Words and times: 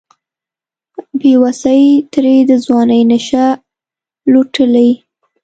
بیوسۍ 1.19 1.83
ترې 2.11 2.35
د 2.49 2.51
ځوانۍ 2.65 3.01
نشه 3.11 3.45
لوټلې 4.31 4.89